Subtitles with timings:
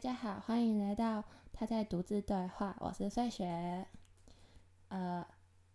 [0.00, 3.86] 大家好，欢迎来到他在独自对话，我是费雪。
[4.88, 5.22] 呃，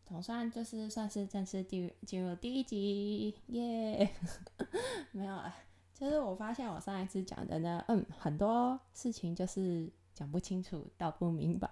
[0.03, 4.09] 总算就是算是正式进进入第一集，耶！
[5.13, 5.55] 没有啊，
[5.93, 11.69] 就是我发现我上一次讲的呢，嗯，很多事情就是讲不清楚，道不明白。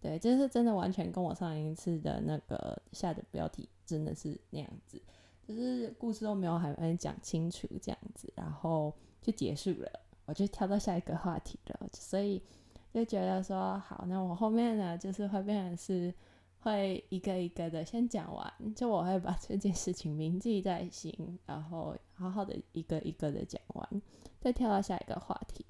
[0.00, 5.02] 对，就是真的完全跟我上一次的那个下的标题真的是那样子，
[5.42, 10.00] 就是故事都没有还没讲清楚这样子，然后就结束了。
[10.32, 12.42] 我就跳到下一个话题了，所以
[12.90, 16.14] 就觉得说好，那我后面呢，就是会变成是
[16.60, 24.02] 会一个一个的先讲完，就我会把这件事情铭记在心，然后好好的一个一个的讲完，
[24.40, 25.66] 再跳到下一个话题。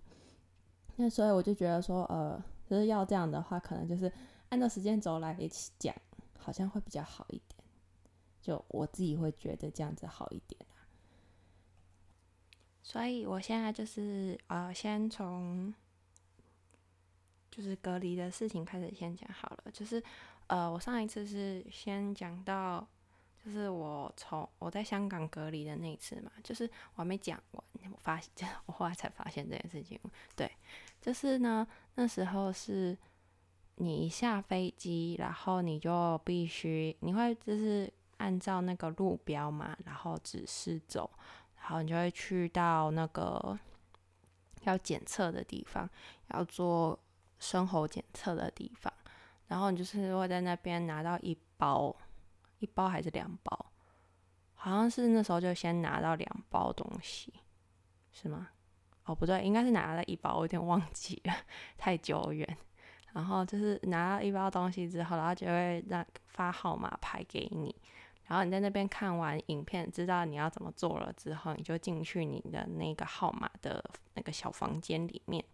[0.94, 4.12] 那所以我就觉得说，呃，就是要这样的话，可能就是
[4.50, 5.92] 按照时间轴来一起讲，
[6.38, 7.60] 好像会比较好一点。
[8.40, 10.64] 就我自己会觉得这样子好一点。
[12.82, 15.72] 所以我现在就是呃，先从
[17.50, 19.70] 就是隔离的事情开始先讲好了。
[19.72, 20.02] 就是
[20.48, 22.86] 呃，我上一次是先讲到，
[23.44, 29.98] 就是我从我在香港隔离的那一次嘛，就是我还没讲完，我发现 我后来才发现这件事情。
[30.34, 30.50] 对，
[31.00, 32.98] 就是呢，那时候是
[33.76, 41.08] 你一下飞机，然后你就必须你会就是按照那个路标嘛，然后指示走。
[41.64, 43.58] 好你就会去到那个
[44.62, 45.88] 要检测的地方，
[46.34, 46.98] 要做
[47.38, 48.92] 生喉检测的地方。
[49.46, 51.94] 然后你就是会在那边拿到一包，
[52.58, 53.66] 一包还是两包？
[54.54, 57.32] 好像是那时候就先拿到两包东西，
[58.10, 58.48] 是吗？
[59.04, 61.34] 哦，不对，应该是拿了一包，我有点忘记了，
[61.78, 62.56] 太久远。
[63.12, 67.74] 然后就是拿到一包东西之后，然后就会让发号码牌给你。
[68.32, 73.84] 然后你在那边看完影片，知道你要怎么做了之后，你就进去你的那个号码的
[74.14, 75.44] 那个小房间里面，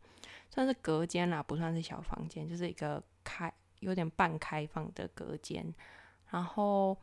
[0.49, 5.75] 算是隔间啦，不算是小房间，就是一个开有点半开放的隔间。
[6.31, 6.97] 然后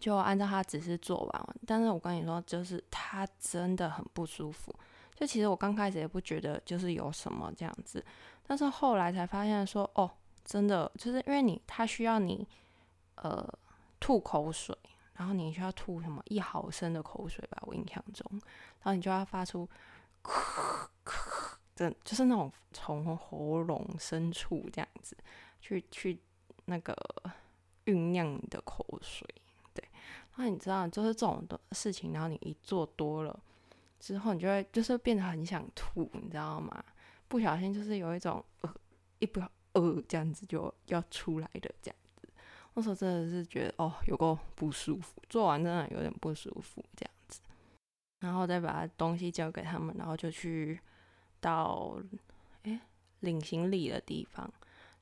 [0.00, 4.74] 就按照他指示做完，但是我跟你说，就是他真的很不舒服。
[5.14, 8.02] 就其实我刚开始也不觉得就是有什么这样子，
[8.46, 10.10] 但是后来才发现说，哦，
[10.42, 12.48] 真的就是因为你他需要你，
[13.16, 13.46] 呃。
[14.00, 14.76] 吐口水，
[15.14, 17.58] 然后你需要吐什么一毫升的口水吧？
[17.62, 19.68] 我印象中，然后你就要发出
[20.22, 25.16] 咳咳的，就是那种从喉咙深处这样子
[25.60, 26.18] 去去
[26.66, 26.96] 那个
[27.86, 29.26] 酝酿你的口水，
[29.74, 29.82] 对。
[30.36, 33.40] 然后你知道，就是这种的事情，然后你一做多了
[33.98, 36.84] 之后，你就会就是变得很想吐，你知道吗？
[37.26, 38.74] 不小心就是有一种呃，
[39.18, 39.40] 一不
[39.72, 41.96] 呃这样子就要出来的这样。
[42.78, 47.40] 那时候真的是觉得哦，有够不舒服，做完真的有点不舒服这样子，
[48.20, 50.78] 然后再把东西交给他们，然后就去
[51.40, 52.00] 到
[52.62, 52.80] 哎
[53.18, 54.48] 领行李的地方，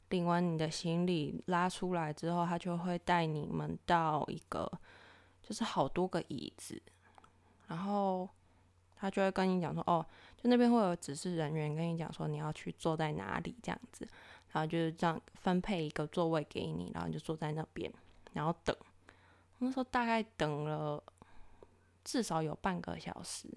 [0.09, 4.67] 领完你的行李拉出来之后，他就会带你们到一个
[5.43, 6.81] 就是好多个椅子，
[7.67, 8.27] 然后
[8.95, 10.03] 他就会跟你讲说哦，
[10.39, 14.09] 就那边会有指示人员跟你讲说你要去坐在哪里这样子。
[14.53, 17.93] 然后就是这样分配一个座位给你，然后你就坐在那边，
[18.33, 18.77] 然后等。
[19.59, 21.03] 那时候大概等了
[22.05, 23.49] 至少有半个小时。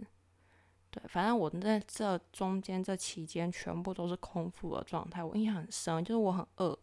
[0.92, 5.24] 对，反正我在这中间这期间全部都是空腹的状态。
[5.24, 6.78] 我印象很深，就是我很饿，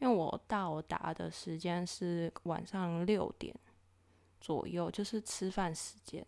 [0.00, 3.54] 因为我到达的时间是晚上六点
[4.40, 6.26] 左右，就是吃饭时间，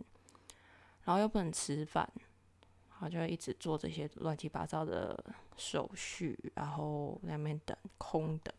[1.02, 2.08] 然后又不能吃饭。
[3.00, 5.16] 然后就一直做这些乱七八糟的
[5.56, 8.52] 手续，然后在那边等空等，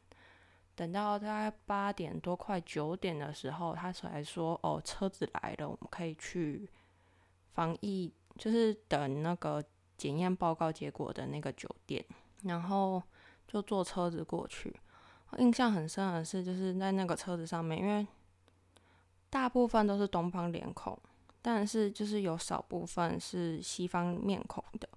[0.75, 6.69] 等到大概八点多快九点的时候，他才说：“哦，车子来了，我们可以去
[7.53, 9.61] 防疫，就是等那个
[9.97, 12.05] 检验报告结果的那个酒店。”
[12.43, 13.03] 然后
[13.45, 14.73] 就坐车子过去。
[15.37, 18.07] 印象很深的是，就是在那个车子上面，因为
[19.29, 20.97] 大部分都是东方脸孔。
[21.51, 24.87] 但是就是有少部分是西方面孔的，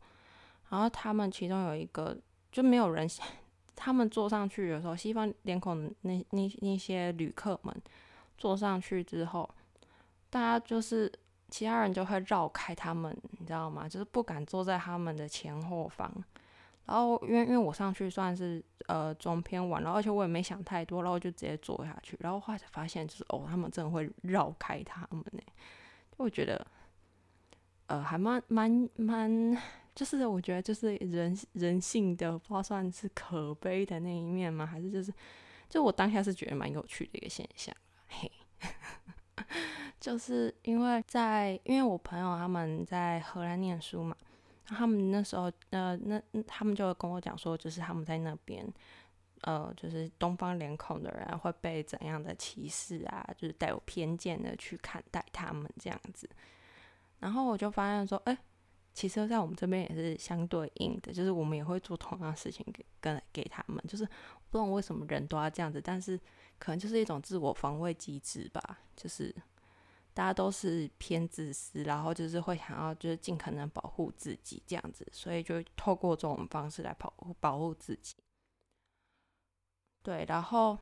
[0.69, 2.17] 然后他们其中有一个
[2.51, 3.09] 就没有人，
[3.75, 7.75] 他们坐上去的时候，西方脸孔那那那些旅客们
[8.37, 9.49] 坐上去之后，
[10.29, 11.11] 大家就是
[11.49, 13.89] 其他人就会绕开他们，你知道吗？
[13.89, 16.13] 就是不敢坐在他们的前后方。
[16.85, 25.41] 然后因为因为我上去算是呃中偏晚，然后而且我也没想太多，然后就直接坐下去，然后后来才发现就是哦，他们真的会绕开他们呢。
[26.17, 26.67] 我觉得，
[27.87, 29.59] 呃，还蛮蛮蛮，
[29.95, 34.65] 就是我觉得就是人人性的，不知道算是可悲的那一面吗？
[34.65, 35.13] 还是就是，
[35.69, 37.75] 就我当下是觉得蛮有趣的一个现象，
[38.09, 38.31] 嘿，
[39.99, 44.17] 就是因为在因为我朋友他们在荷兰念书嘛，
[44.67, 48.67] 他们那时候，呃，那他们就跟我讲说，就是他们在那边，
[49.43, 56.29] 呃，就是东方脸孔的人会被怎样的歧视啊，就是带有偏见的去看待他们这样子。
[57.21, 58.37] 然后我就发现说，哎，
[58.93, 64.05] 其实，在我们这边也是相对应的，就是我们也会做同样的事情给跟给他们，就是
[64.51, 66.19] 不懂为什么人都要这样子，但是
[66.59, 69.35] 可能就是一种自我防卫机制吧，就是。
[70.15, 78.15] 大家都是偏自私，然后就是会想要就是尽可能保护自己这样子，所以就透过这种方式来保护保护自己。
[80.03, 80.79] 对，然后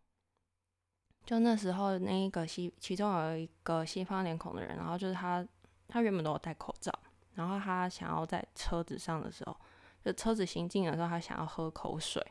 [1.25, 5.47] 就那时候那一个西，其中有一个西方脸孔的人，然后就是他，
[5.89, 6.93] 他原本都有戴口罩，
[7.35, 9.57] 然后他想要在车子上的时候，
[10.05, 12.25] 就车子行进的时候，他想要喝口水，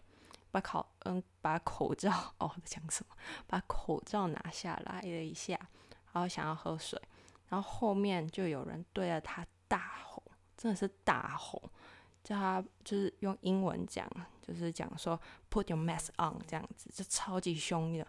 [0.52, 3.16] 把口嗯把口罩 哦讲什么，
[3.48, 5.60] 把口罩拿下来了一下。
[6.12, 7.00] 然后想要喝水，
[7.50, 10.24] 然后后面就有人对着他大吼，
[10.58, 11.62] 真的是大吼，
[12.24, 14.10] 叫他就是用英文讲，
[14.42, 15.20] 就是讲说
[15.50, 18.00] “put your mask on” 这样子，就超级凶的。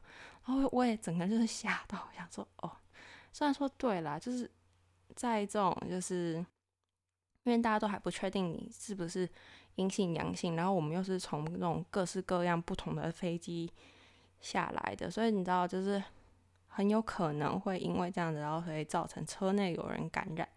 [0.44, 2.70] 然后我也整个就是吓到，想说哦，
[3.32, 4.50] 虽然说对啦，就是
[5.14, 6.34] 在这种就是
[7.44, 9.28] 因为大家都还不确定你是不是
[9.76, 13.70] 阴性阳性，然后我们又是从那种各式各样不同的飞机
[14.40, 16.02] 下来的，所以你知道就是。
[16.72, 20.48] 很有可能会因为这样子，然后所以造成车内有人感染，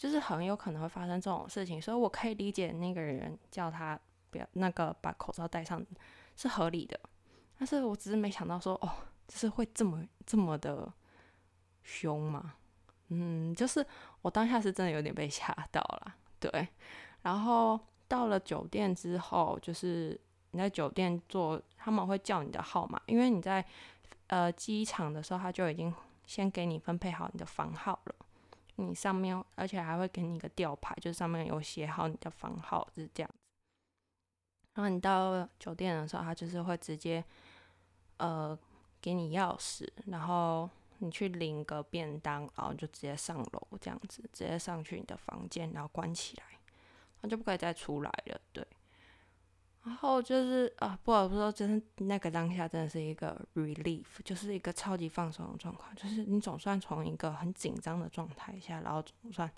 [0.00, 4.00] 就是很有可能会发生这种事情，所以我可以理解那个人叫他
[4.30, 5.84] 不要那个把口罩戴上
[6.36, 6.98] 是合理的，
[7.58, 8.90] 但是我只是没想到说哦，
[9.28, 10.90] 就是会这么这么的
[11.82, 12.54] 凶嘛，
[13.08, 13.84] 嗯，就是
[14.22, 16.66] 我当下是真的有点被吓到了，对，
[17.20, 20.18] 然后到了酒店之后，就是
[20.52, 23.62] 你在酒店做，他们会叫你的号码，因为你在。
[24.30, 25.92] 呃，机场的时候他就已经
[26.24, 28.14] 先给你分配好你的房号了，
[28.80, 33.38] 你上面而且还会给你一个吊牌，就上面有写好你的房号，是这样子。
[34.74, 37.24] 然后你到酒店的时候，他就是会直接
[38.18, 38.58] 呃
[39.00, 40.68] 给你钥匙，然后
[40.98, 46.44] 你去领个便当，然后就直接上楼这样子，直接上去你的房间，然后关起来，
[47.20, 48.66] 那就不可以再出来了，对。
[49.84, 59.50] 然后就是啊，不好说，真是那个当下真的是一个 relief，就是一个超级放松的状况，就是你总算从一个很紧张的状态下，然后总算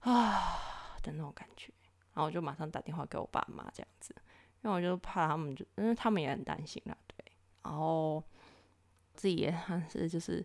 [0.00, 0.58] 啊
[1.02, 1.72] 的那种感觉。
[2.14, 4.14] 然后我就马上打电话给我爸妈这样子，
[4.62, 7.16] 因为我就怕他们就，因为他们也很担心啦，对。
[7.62, 8.22] 然后
[9.14, 10.44] 自己也还是就是。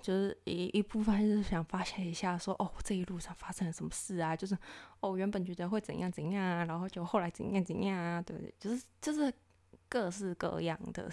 [0.00, 4.36] 就是一一部分就是想发泄一下，说哦，这一路上发生了什么事啊？
[4.36, 4.56] 就是
[5.00, 8.54] 哦，原本觉得会怎样怎样啊，然后就后来怎样怎样啊，对不对？
[8.58, 9.32] 就是就是
[9.88, 11.10] 各式各样的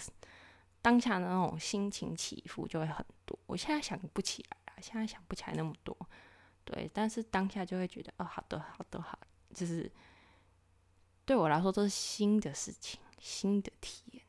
[0.80, 3.38] 当下的那种心情起伏就会很多。
[3.46, 5.96] 我现在想不起来了，现在想不起来那么多，
[6.64, 6.88] 对。
[6.94, 9.18] 但是当下就会觉得哦，好的，好的，好，
[9.52, 9.90] 就是
[11.24, 14.22] 对我来说都是新的事情，新的体验。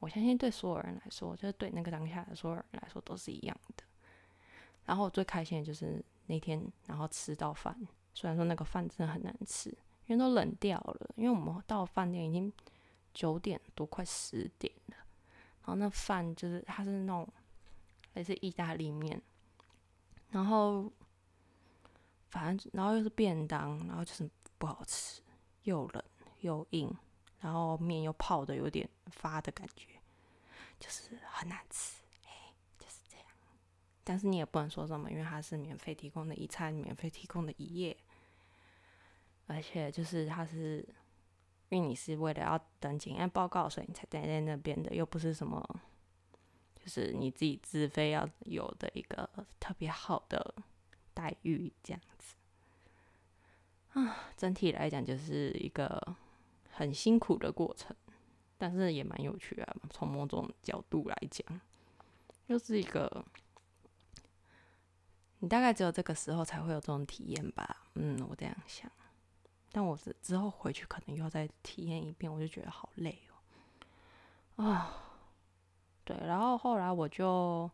[0.00, 3.84] 我相信对所有人来说，就是对那个当下的所有人来说都是一样的。
[4.86, 7.76] 然后我最开心的就是那天，然后吃到饭，
[8.14, 9.68] 虽然说那个饭真的很难吃，
[10.06, 11.10] 因为都冷掉了。
[11.16, 12.52] 因为我们到饭店已经
[13.12, 14.96] 九点多，快十点了。
[15.60, 17.28] 然后那饭就是它是那种
[18.14, 19.20] 类似意大利面，
[20.30, 20.90] 然后
[22.30, 25.20] 反正然后又是便当，然后就是不好吃，
[25.64, 26.02] 又冷
[26.40, 26.90] 又硬。
[27.42, 29.98] 然后面又泡的有点发的感觉，
[30.80, 33.26] 就是很难吃，哎，就是这样。
[34.02, 37.96] 但是你也不能说什么，因为它是免费提供的一餐，免费提供的一夜，
[39.46, 40.78] 而且就是它是，
[41.68, 45.62] 因为你是为了要等检验报告，所以你才待在那边的，又不是什么，
[46.82, 49.28] 就是你自己自费要有的一个
[49.60, 50.54] 特别好的
[51.14, 52.34] 待遇这样子。
[53.92, 56.16] 啊，整体来讲就是一个。
[56.72, 57.94] 很辛苦的过程，
[58.60, 59.74] 但是也蛮有趣啊。
[59.88, 61.60] 从某种角度来讲，
[62.48, 63.24] 又是一个
[65.38, 67.86] 你大概只有这个时候才会有这种体验吧。
[67.94, 68.92] 嗯，我这样想。
[69.72, 73.18] 但我之之后回去可能又要再体验一遍，我就觉得好累
[74.56, 74.62] 哦。
[74.62, 74.94] 啊，
[76.04, 76.14] 对。
[76.18, 77.70] 然后后来我就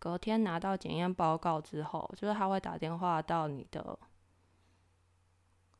[0.00, 3.96] 隔天拿到检验报告之后，就是他会打电话到你的。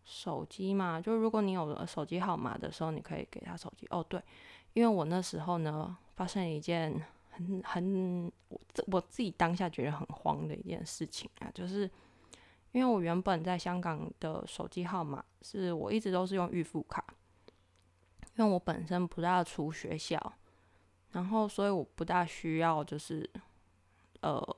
[0.06, 3.86] 手机嘛，就如果你有手机号码的时候，你可以给他手机。
[3.90, 4.22] 哦，对，
[4.72, 11.90] 因为我那时候呢，发生了一件很很我我自己当下觉得很慌的一件事情啊，就是
[12.72, 17.04] 因为我原本在香港的手机号码是我一直都是用预付卡，
[18.36, 20.32] 因为我本身不大出学校，
[21.10, 23.28] 然后所以我不大需要就是
[24.20, 24.56] 呃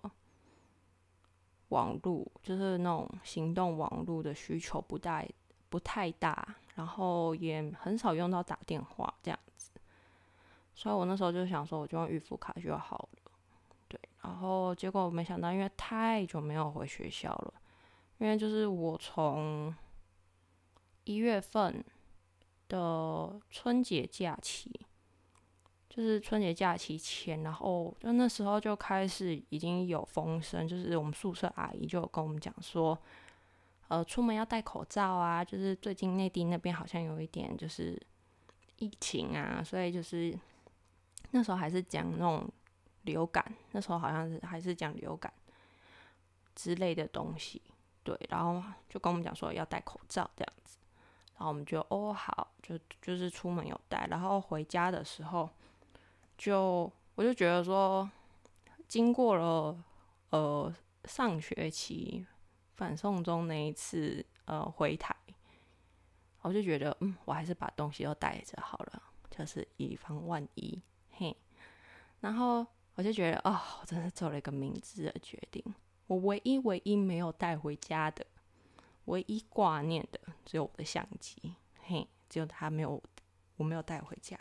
[1.68, 5.28] 网络，就是那种行动网络的需求不太
[5.68, 9.70] 不太大，然后也很少用到打电话这样子。
[10.74, 13.32] 所以我那时候就想说，我就用预付卡就好了。
[13.88, 17.54] 对，然后结果我没想到，因为太久没有回学校了，
[18.18, 19.74] 因为就是我从
[21.04, 21.84] 一月份
[22.68, 24.70] 的春节假期，
[25.98, 32.96] 就是春节假期前，然后就那时候就开始已经有风声，就是我们宿舍阿姨就跟我们讲说，
[33.88, 38.00] 呃，出门要戴口罩啊，就是最近内地那边好像有一点就是
[38.76, 40.32] 疫情啊，所以就是
[41.32, 42.48] 那时候还是讲那种
[43.02, 45.32] 流感，那时候好像是还是讲流感
[46.54, 47.60] 之类的东西，
[48.04, 50.78] 对，然后就跟我们讲说要戴口罩这样子。
[51.32, 55.50] 然后我们就哦好，就就是出门有带，然后回家的时候，
[56.38, 58.08] 就我就觉得说，
[58.86, 59.84] 经过了
[60.30, 62.24] 呃上学期
[62.76, 65.14] 反送中那一次呃回台，
[66.42, 70.80] 我就觉得嗯，我还是把东西都带着好了，就是以防万一
[71.10, 71.36] 嘿。
[72.20, 72.64] 然后
[72.94, 75.62] 我就觉得哦，我真是做了一个明智的决定，
[76.06, 78.24] 我唯一唯一没有带回家的。
[79.06, 83.02] 唯一挂念的只有我的相机，嘿，只有它没有，
[83.56, 84.38] 我没有带回家。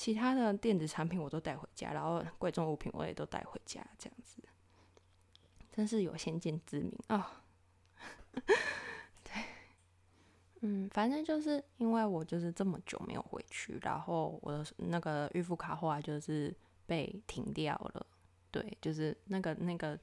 [0.00, 4.42] 其他的电子产品我都带回家，然后贵重物品我也都带回家，这样子，
[5.70, 7.42] 真是有先见之明啊！
[9.22, 9.44] 对，
[10.62, 18.06] 嗯，反正就是因为我就是这么久没有回去，然后我的那个预付卡后来就是被停掉了，
[18.50, 20.00] 对，就是那个那个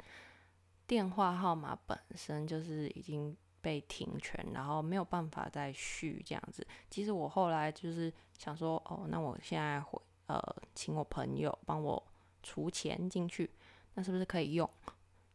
[0.85, 3.35] 电话号码本身就是已经。
[3.67, 6.65] 被停权，然后没有办法再续这样子。
[6.89, 10.41] 其实我后来就是想说，哦，那我现在回呃，
[10.73, 12.01] 请我朋友帮我
[12.41, 13.51] 出钱进去，
[13.95, 14.69] 那是不是可以用？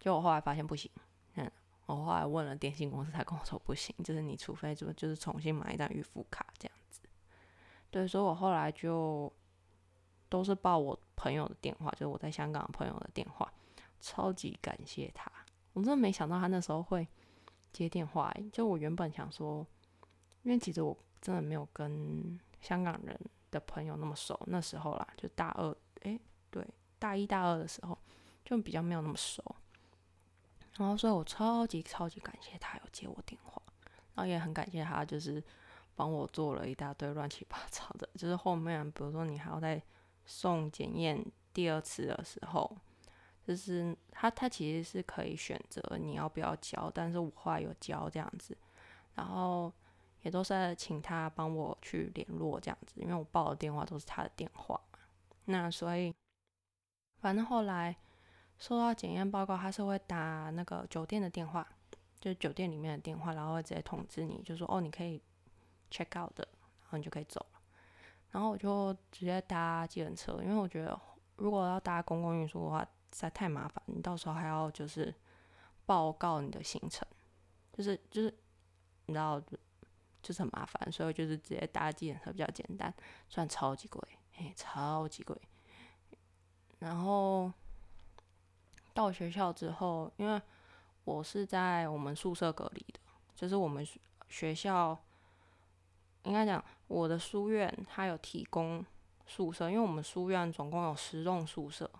[0.00, 0.90] 结果我后来发现不行。
[1.34, 1.52] 嗯，
[1.84, 7.02] 我后来问了电信公司，才跟我说不行，就是你除非就就是重新买一张预付卡这样子。
[7.90, 9.30] 对，所以我后来就
[10.30, 13.52] 都是报我朋友的电话，就是我在香港朋友的电话。
[14.00, 15.30] 超级感谢他，
[15.74, 17.06] 我真的没想到他那时候会。
[17.72, 19.66] 接电话，就我原本想说，
[20.42, 23.18] 因为其实我真的没有跟香港人
[23.50, 26.66] 的朋友那么熟，那时候啦，就大二，诶，对，
[26.98, 27.96] 大一大二的时候
[28.44, 29.42] 就比较没有那么熟，
[30.76, 33.62] 然后所以我超级超级感谢他有接我电话，
[34.14, 35.42] 然后也很感谢他就是
[35.96, 39.82] 帮我做了一大堆乱七八糟的，就是后面比如说你还要再
[40.26, 42.76] 送检验第二次的时候。
[43.44, 48.56] 就是他，他其实是可以选择你要不要交，但是我后来有交这样子，
[49.16, 49.72] 然后
[50.22, 54.80] 也都是请他帮我去联络这样子，因为我报的电话都是他的电话，
[55.46, 56.14] 那所以
[57.20, 57.96] 反正后来
[58.58, 61.66] 收到检验报告，他是会打那个酒店的电话，
[62.20, 65.20] 就是酒店里面的电话，然后会直接通知你，就说哦你可以
[65.90, 66.46] check out 的，
[66.82, 67.60] 然后你就可以走了，
[68.30, 70.96] 然后我就直接搭计程车，因为我觉得
[71.34, 72.86] 如果要搭公共运输的话。
[73.12, 75.14] 实在太麻烦，你到时候还要就是
[75.84, 77.06] 报告你的行程，
[77.72, 78.34] 就是就是
[79.06, 79.40] 你知道，
[80.22, 82.92] 就是很麻烦，所以就是直接搭计程车比较简单，
[83.28, 84.00] 算超级贵，
[84.32, 85.36] 嘿，超级贵。
[86.78, 87.52] 然后
[88.94, 90.40] 到学校之后，因为
[91.04, 93.00] 我是在我们宿舍隔离的，
[93.34, 93.86] 就是我们
[94.28, 94.98] 学校
[96.22, 98.84] 应该讲我的书院它有提供
[99.26, 101.90] 宿舍，因为我们书院总共有十栋宿舍。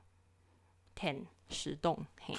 [1.03, 2.33] Ten 十栋嘿，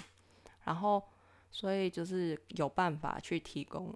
[0.64, 1.04] 然后
[1.52, 3.94] 所以就是有办法去提供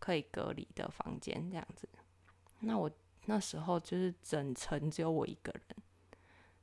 [0.00, 1.88] 可以隔离的房间这样子。
[2.58, 2.90] 那我
[3.26, 5.76] 那时候就是整层只有我一个人，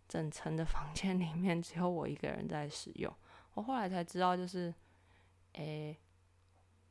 [0.09, 3.13] 整层的房间里面只有我一个人在使用。
[3.53, 4.73] 我后来才知道，就是
[5.53, 5.97] 诶，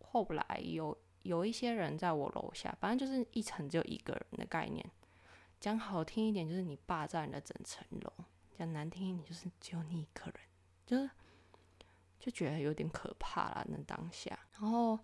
[0.01, 4.91] 后来有有一些人在我楼下，反正就是一层只有一个人的概念。
[5.61, 8.13] 讲好听一点，就是你霸占了整层楼。
[8.61, 10.35] 讲难听一点，就是只有你一个人，
[10.85, 11.11] 就是
[12.19, 13.65] 就觉得有点可怕了。
[13.71, 14.99] 那当下，然后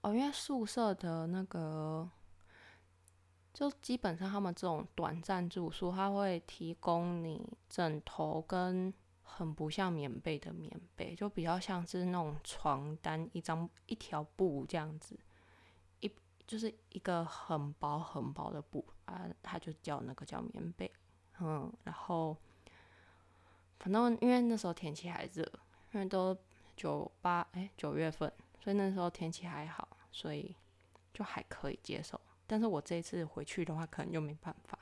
[0.00, 2.10] 哦，因为宿舍的那个，
[3.54, 15.16] 就基本上他们这种短暂住宿，他会提供你枕头跟很不像棉被的棉被，就比较像是那种床单，一张一条布这样子，
[16.00, 16.12] 一
[16.48, 20.92] 就是一个很薄很薄的布啊，他就叫那个叫棉被，
[21.38, 22.36] 嗯，然后。
[23.80, 25.42] 反正因为那时候天气还热，
[25.92, 26.36] 因为都
[26.76, 28.32] 九八哎九月份，
[28.62, 30.54] 所以那时候天气还好，所以
[31.14, 32.20] 就还可以接受。
[32.46, 34.78] 但是我这次回去的话，可能就没办法，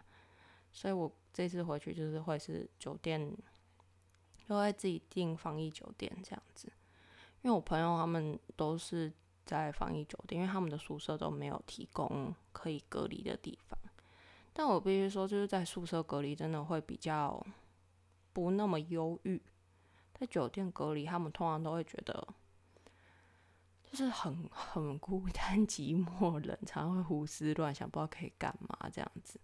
[0.72, 3.36] 所以我这次回去就是会是酒店，
[4.48, 6.72] 就会自己订防疫酒店这样子。
[7.42, 9.12] 因因为我朋友他们都是
[9.44, 13.78] 在防疫酒店，因为他们的宿舍都没有提供可以隔离的地方。
[14.52, 17.40] 但我必须说，就是在宿舍隔离真的会比较
[18.36, 19.40] 不那么忧郁。
[20.12, 22.28] 在酒店隔离，他们通常都会觉得
[23.82, 29.40] 就是很 很孤单、寂寞、冷，常常会胡思乱想，不知道可以干嘛这样子。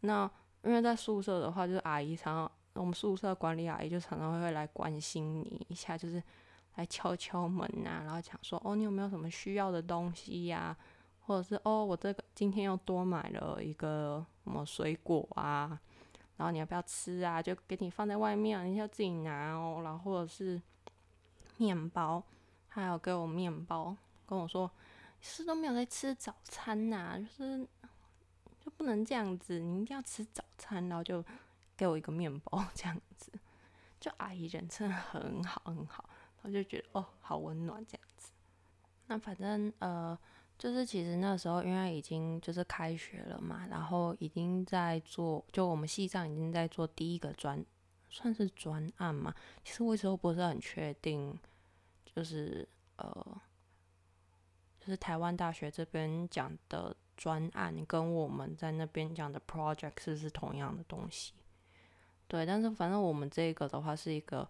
[0.00, 0.30] 那
[0.62, 6.22] 因为在宿舍的话，就是阿姨常常，我们宿舍管理阿姨就常常会来关心你一下，就是
[6.76, 10.74] 来敲敲门啊，然后讲说哦，你有没有什么需要的东西呀？
[11.26, 15.78] 或者是哦，我这个今天又多买了一个什么水果啊，
[16.42, 17.40] 然后你要不要吃啊？
[17.40, 19.80] 就给你放在外面，你要自己拿哦。
[19.84, 20.60] 然后或者是
[21.58, 22.20] 面包，
[22.68, 23.96] 还有给我面包，
[24.26, 24.68] 跟我说
[25.20, 27.66] 是都没有在吃早餐呐，就是。
[28.64, 31.24] 就不能这样子，你一定要吃早餐，然后就
[31.76, 33.32] 给我一个面包 这样子。
[33.98, 36.08] 就阿姨人真的很好很好，
[36.42, 38.30] 我就觉得哦，好温暖这样子。
[39.08, 40.16] 那反正呃，
[40.62, 47.64] 就是其实那时候因为已经就是开学了嘛，然后已经在做，就我们系上已经在做第一个专，
[48.08, 49.34] 算是专案嘛。
[49.64, 51.36] 其实我一直都不是很确定，
[52.14, 53.40] 就是呃，
[54.78, 56.94] 就是台湾大学这边讲的。
[57.14, 61.34] 专案跟我们在那边讲的 project 是不是同样的东西，
[62.26, 64.48] 对，但是反正我们这个的话是一个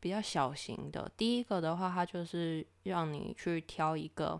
[0.00, 1.10] 比较小型的。
[1.16, 4.38] 第一个的话，它就是让你去挑一个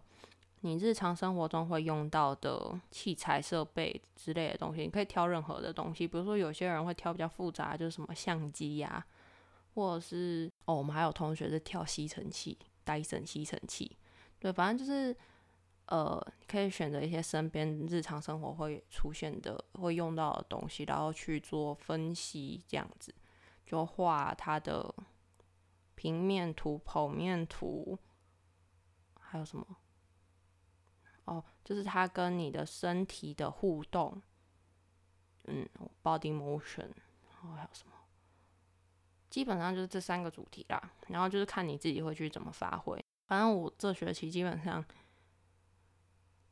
[0.60, 6.06] 你日常生活中会用到的器材设备之类的东西，你可以挑任何的东西。
[6.06, 9.04] 比如说有些人会挑比较复杂，就是什么相机呀，
[9.74, 13.96] 或者是哦，我们还有同学是挑吸尘器、戴森吸尘器，
[14.38, 15.16] 对，反正就是。
[15.86, 23.12] 呃，可以选择一些身边日常生活会出现的、会用到的东西，然后去做分析，这样子
[23.66, 24.94] 就画它的
[25.96, 27.99] 平面图、剖面图，
[29.18, 29.66] 还有什么？
[31.30, 34.21] 哦，就是它跟你的身体的互动，
[35.45, 35.69] 嗯
[36.02, 36.90] ，body motion，
[37.30, 37.93] 然后还有什么？
[39.30, 43.02] 基本上就是这三个主题啦，然后就是看你自己会去怎么发挥。
[43.26, 44.84] 反正我这学期基本上。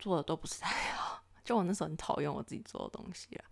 [0.01, 3.45] 做的都不是太好， 就我那时候很讨厌我自己做的东西了，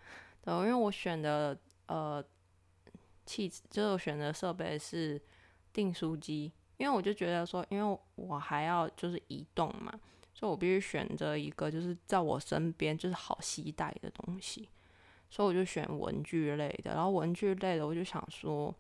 [0.43, 2.25] 对，因为我选的呃
[3.27, 5.21] 器，就是我选的设备是
[5.73, 9.93] 订书机，因为我就觉得说，因为我还要就是移动嘛，
[10.37, 14.68] 所以我必须选择一个就是在我身边就是好携带的东西，
[15.31, 18.75] 所以我就选文具类的，然后文具类的我就想说，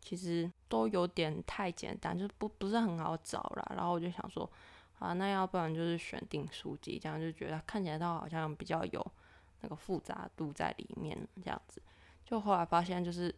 [0.00, 4.50] 其实都有点太简单，就不不是很好找啦，然后我就想说。
[4.98, 9.12] 啊，那要不然就是选订书机，这样就觉得看起来它好像比较有
[9.60, 11.80] 那个复杂度在里面，这样子。
[12.24, 13.32] 就后来发现，就是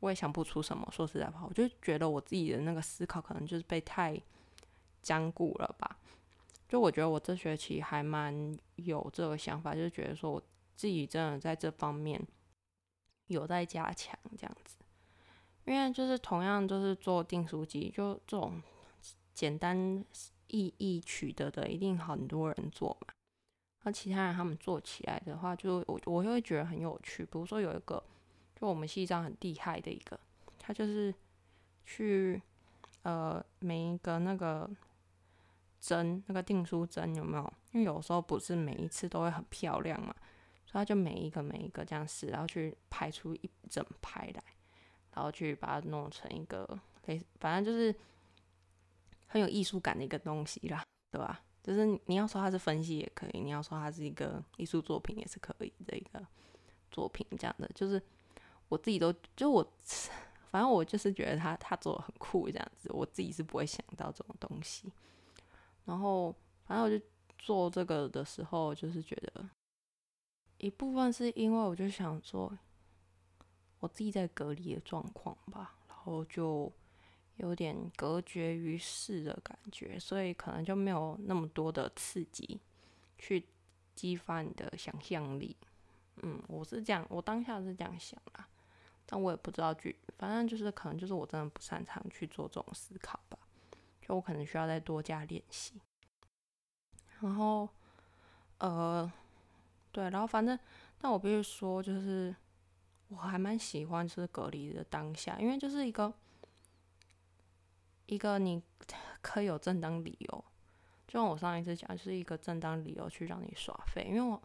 [0.00, 0.88] 我也想不出什么。
[0.90, 4.18] 说实在话，我就觉得我自己的那个思考可能就是被太
[5.02, 5.98] 僵固了吧。
[6.74, 10.42] 就我觉得我这学期还蛮有这个想法，就是觉得说我
[10.74, 12.20] 自己真的在这方面
[13.28, 14.78] 有在加强这样子。
[15.66, 18.60] 因为就是同样就是做订书机，就这种
[19.32, 20.04] 简单。
[20.48, 23.14] 意义取得的一定很多人做嘛，
[23.82, 27.24] 那其他人他们做起来的话，就我我就会觉得很有趣。
[27.24, 28.00] 比如说有一个，
[28.54, 30.20] 就我们系上很厉害的一个，
[30.58, 31.12] 他就是
[31.84, 32.40] 去
[33.02, 34.70] 呃每一个那个
[35.84, 37.52] 针，那个订书针有没有？
[37.72, 40.14] 因为有时候不是每一次都会很漂亮嘛，
[40.64, 44.42] 所以他就每一个每一个这样试，然后去排出一整排来，
[45.14, 47.94] 然后去把它弄成一个类，反正就是。
[49.26, 51.42] 很有艺术感的一个东西啦，对吧？
[51.60, 56.24] 就是你要说它是分析也可以，你要说它是一个艺术作品也是可以的一个
[56.92, 57.68] 作品，这样的。
[57.74, 58.00] 就是
[58.68, 59.66] 我自己都，就我，
[60.52, 64.92] 反正我就是觉得他他做的很酷，这样子，我自己是不会想到这种东西。
[65.84, 67.04] 然后，反正我就
[67.38, 69.48] 做这个的时候，就是觉得
[70.58, 72.56] 一部分是因为我就想做，
[73.80, 76.72] 我自己在隔离的状况吧，然后就。
[77.38, 82.60] 有点隔绝于世的感觉，所以可能就没有那么多的刺激
[83.18, 83.44] 去
[83.96, 85.56] 激发你的想象力。
[86.22, 88.48] 嗯，我是这样，我当下是这样想啦，
[89.04, 93.36] 但我也不知道具，反正就是可能就是我真的不擅长去做这种思考吧，
[94.06, 95.80] 就我可能需要再多加练习。
[97.20, 97.68] 然后，
[98.58, 99.10] 呃，
[99.90, 100.58] 对，然后反正，
[100.98, 102.34] 但我必须说，就是
[103.08, 106.12] 我还蛮喜欢就是隔离的当下，因为就是一个。
[108.06, 108.62] 一个你
[109.22, 110.44] 可以有正当理由，
[111.08, 114.04] 就像我上一次讲，就是一个正当理由去让你耍废。
[114.06, 114.38] 因为我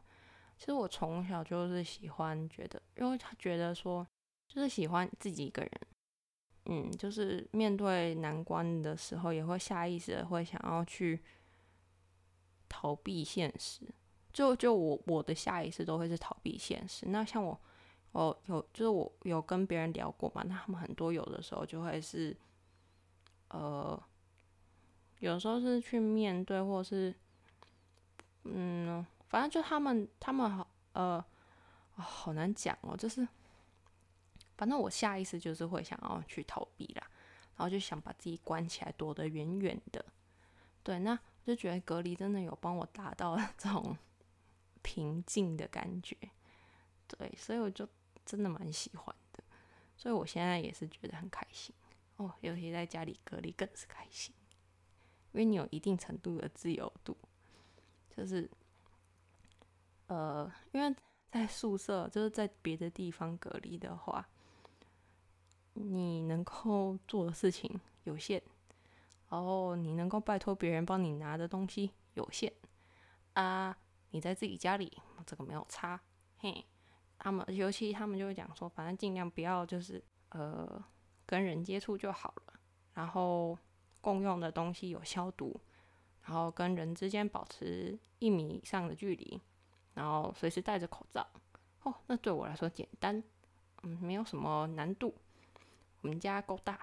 [0.58, 4.08] 其实我从小就是喜欢觉得，因为他觉得说
[4.48, 5.72] 就是喜欢自己一个人，
[6.71, 11.19] 嗯，就是面对难关的时候，也会下意识的会想要去
[12.69, 13.82] 逃避现实。
[14.32, 17.08] 就就我我的下意识都会是逃避现实。
[17.08, 17.60] 那像我，
[18.12, 22.38] 我有就是我有跟别人聊过嘛，那他们很多有的时候就会是，
[23.47, 23.99] 呃，
[25.21, 27.12] 有时候是去面对，或是，
[28.43, 31.25] 嗯，反正就他们他们好呃，
[31.95, 33.27] 好难讲哦，就是。
[34.60, 37.10] 反正我下意识就是会想要去逃避啦，
[37.56, 40.04] 然后就想把自己关起来，躲得远远的。
[40.84, 43.95] 对，那我就觉得隔离真的有帮我达到 这种
[44.82, 46.13] 平静的感觉。
[47.08, 47.88] 对，所以我就
[48.26, 49.41] 真的蛮喜欢的。
[49.95, 51.74] 所以我现在也是觉得很开心
[52.17, 54.36] 哦，尤其在家里隔离更是开心，
[55.32, 57.17] 因为你有一定程度的自由度，
[58.10, 58.52] 就是
[60.08, 60.93] 呃，因为
[61.32, 64.28] 在宿舍就是在别的地方隔离的话。
[65.82, 68.42] 你能够做的事情有限，
[69.30, 72.52] 然后你能够拜托别人帮你拿的东西有限
[73.34, 73.78] 啊！
[74.12, 76.02] 你在自己家里，这个没有差，
[76.38, 76.65] 嘿。
[77.18, 80.84] 他们尤其他们就会讲说，反正尽量不要就是呃
[81.26, 82.54] 跟人接触就好了，
[82.94, 83.58] 然后
[84.02, 85.60] 共用的东西有消毒，
[86.24, 89.42] 然后跟人之间保持一米以上的距离，
[89.94, 91.26] 然后随时戴着口罩。
[91.84, 93.24] 哦，那对我来说简单，
[93.84, 95.13] 嗯，没有什么难度。
[96.02, 96.80] 我们家够大，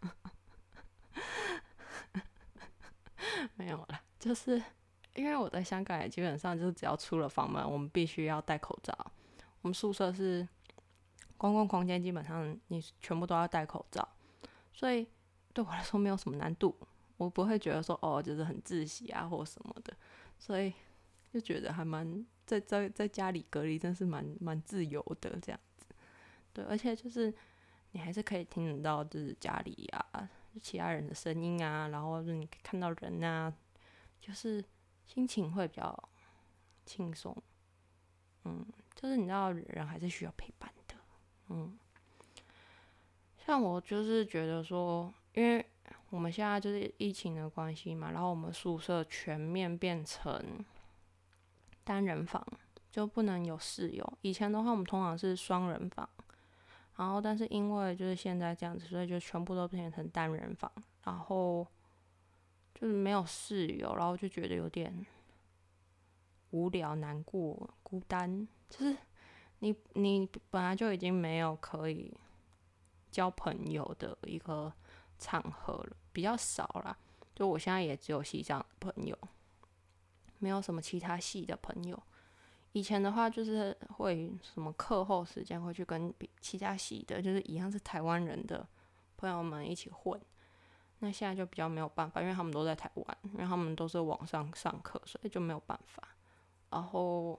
[3.56, 4.62] 没有了，就是
[5.14, 8.94] 因为我在香港，也基本上就是只要出了房门，我们必须要戴口罩。
[9.62, 10.46] 我们宿舍是
[11.38, 14.06] 公共空间，基本上你全部都要戴口罩，
[14.72, 15.08] 所以
[15.54, 16.76] 对我来说没有什么难度，
[17.16, 19.96] 我不会觉得说哦，就是很窒息啊或什么的，
[20.38, 20.74] 所以
[21.32, 25.86] 就觉得还蛮在在在家里隔离，真是蛮蛮自由的这样子。
[26.52, 27.32] 对，而且就是。
[27.92, 30.28] 你还是可以听得到，就是家里啊，
[30.60, 33.52] 其他人的声音啊，然后你可以看到人啊，
[34.20, 34.64] 就是
[35.06, 36.08] 心情会比较
[36.84, 37.36] 轻松。
[38.44, 40.94] 嗯，就是你知道，人还是需要陪伴的。
[41.48, 41.78] 嗯，
[43.46, 45.64] 像我就是觉得说，因为
[46.10, 50.64] 我们现在就是疫情的关系嘛，然后我们宿舍全面变成
[51.84, 52.44] 单人房，
[52.90, 54.18] 就不能有室友。
[54.22, 56.08] 以前的话，我们通常是双人房。
[56.96, 60.70] 然后，但是因为就是现在这样子，所以就全部都变成单人房，
[61.04, 61.66] 然后
[62.74, 65.06] 就是没有室友，然后就觉得有点
[66.50, 68.46] 无聊、难过、孤单。
[68.68, 68.96] 就是
[69.60, 72.14] 你你本来就已经没有可以
[73.10, 74.72] 交朋友的一个
[75.18, 76.96] 场合了，比较少了。
[77.34, 79.18] 就我现在也只有系上朋友，
[80.38, 82.02] 没有什么其他系的朋友。
[82.72, 88.66] 以前的话，就是会什么课后时间会去跟其他系的，就是一样是台湾人的
[89.16, 90.18] 朋友们一起混。
[91.00, 96.08] 那现在就比较没有办法，因为他们都在台湾，因为他们都是网上上课，所以就没有办法。
[96.70, 97.38] 然后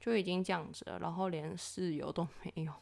[0.00, 2.72] 就已经这样子了，然后连室友都没有，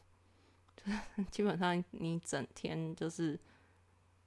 [0.77, 3.39] 就是基本上你整天就是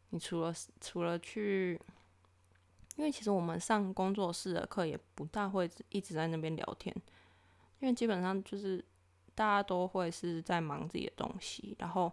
[0.09, 1.81] 你除了除了去。
[2.99, 6.93] 因为其实我们上工作室的课也不大会一直在那边聊天，
[7.79, 8.83] 因为基本上就是
[9.33, 12.11] 大家都会是在忙自己的东西，然后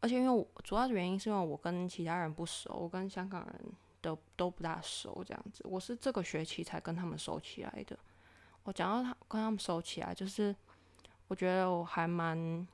[0.00, 3.60] 而且因为我主要的原因是因为我跟其他人不熟，我跟香港人
[4.00, 7.98] 都都不大熟这样子，我是这个学期才跟他们熟起来的。
[8.62, 10.56] 我讲到他跟他们熟起来，就是
[11.26, 12.66] 我觉得我还蛮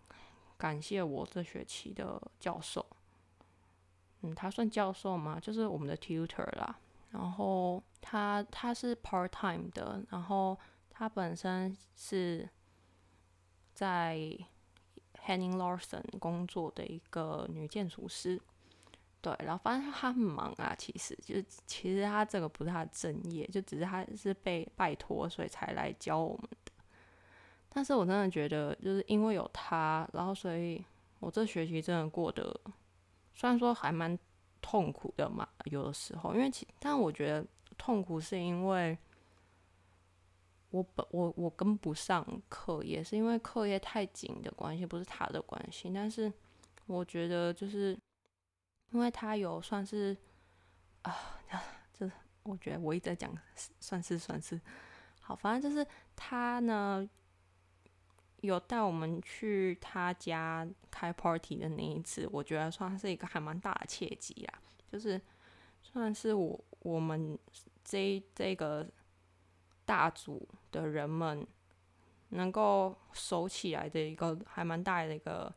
[0.57, 2.87] 感谢我这学期的教授，
[4.21, 5.41] 嗯，他算教授吗？
[5.41, 6.79] 就是我们的 tutor 啦。
[7.17, 10.59] 然后他他是 part time 的，然后
[10.91, 12.49] 他本身是
[13.73, 14.19] 在
[15.25, 18.43] Henning Larson 工作的一个女建筑师，
[19.21, 26.73] 对，然后反正他很忙啊，其实就是其实他这个不是他的正业，就只是他是被拜托，所以才来教我们的。
[27.69, 30.85] 但是我真的觉得，就是因为有他，然后所以
[31.21, 32.61] 我这学期真的过得，
[33.35, 34.19] 虽然说还蛮。
[34.67, 37.47] 痛苦的嘛，有的时候，因为其，但我觉得
[37.77, 38.97] 痛苦是因为
[40.71, 45.91] 我本我我跟不上课业，是因为课业太紧的关系，不是他的关系。
[45.95, 46.33] 但是
[46.87, 47.95] 我觉得就是
[48.93, 50.17] 因为他有算是
[51.03, 51.15] 啊，
[51.93, 52.11] 这
[52.45, 53.37] 我觉得我一直在讲
[53.81, 54.59] 算是算是
[55.21, 57.07] 好，反正就是他呢。
[58.45, 64.59] 有带我们去他家开 party 的那一次，我觉得算是一个还蛮大的契机啦，
[64.93, 65.21] 就是
[65.83, 67.39] 算是我我们
[67.85, 68.87] 这这个
[69.85, 71.47] 大组的人们
[72.31, 75.53] 能够熟起来的一个还蛮大的一个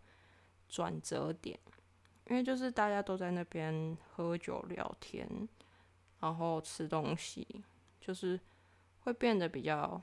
[0.69, 1.59] 转折点。
[2.29, 5.25] 因为就是大家都在那边喝酒聊天，
[6.19, 7.47] 然后吃东西，
[8.01, 8.37] 就是
[9.01, 10.01] 会变得比较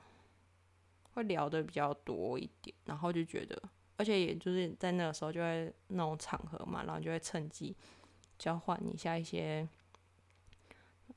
[1.15, 3.59] 会聊的比较多一点，然后就觉得，
[3.97, 7.75] 而且也就是在那个时候就会那种场合嘛，然后就会趁机
[8.37, 9.67] 交换一下一些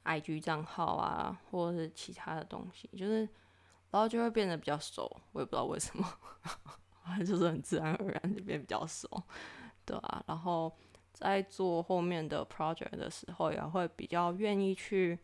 [0.04, 3.28] IG 账号啊，或者是其他的东西，就是
[3.90, 6.08] 然后就会变得比较熟，我也不知道为什么。
[7.26, 9.08] 就是很自然而然就变比较熟，
[9.86, 10.70] 对啊，然后
[11.14, 15.18] 在做后面的 project 的时候，也会比较愿意去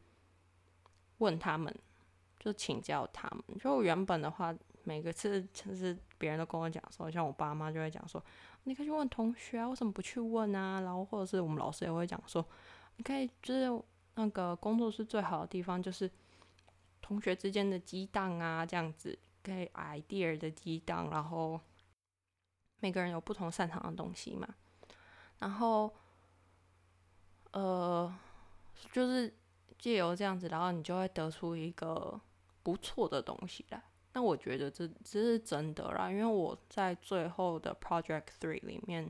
[1.18, 1.74] 问他们，
[2.44, 3.58] 就请教他们。
[3.58, 8.22] 就原本的话，每个次就是别人都跟我讲说，像我爸妈就会讲说，
[8.64, 10.80] 你可以去问同学啊，为什么不去问啊？
[10.80, 12.44] 然后或者是我们老师也会讲说，
[12.96, 13.82] 你可以就是
[14.16, 16.10] 那个工作室最好的地方就是
[17.00, 21.60] 同学之间的激荡啊，这样子可以 idea 的激荡，然后。
[22.80, 24.46] 每个人有不同擅长的东西嘛，
[25.38, 25.90] 然后，
[27.52, 28.14] 呃，
[28.92, 29.32] 就是
[29.78, 32.20] 借由这样子，然后你就会得出一个
[32.64, 33.80] 不错的东西啦。
[34.14, 39.08] 那我觉得这这是真的啦，因为我在最后的 Project Three 里面，